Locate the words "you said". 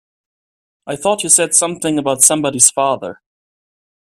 1.21-1.53